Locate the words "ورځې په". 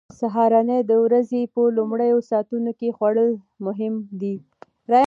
1.05-1.61